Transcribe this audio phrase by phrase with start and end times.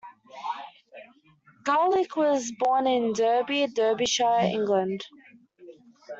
[1.63, 5.03] Garlick was born in Derby, Derbyshire, England.